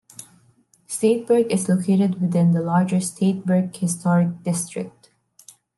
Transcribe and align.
Stateburg 0.87 1.51
is 1.51 1.69
located 1.69 2.19
within 2.19 2.53
the 2.53 2.61
larger 2.63 2.95
Stateburg 2.99 3.75
Historic 3.75 4.41
District. 4.41 5.11